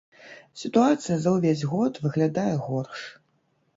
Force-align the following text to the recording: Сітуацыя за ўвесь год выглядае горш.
Сітуацыя 0.61 1.17
за 1.25 1.29
ўвесь 1.35 1.63
год 1.75 2.01
выглядае 2.07 2.51
горш. 2.67 2.99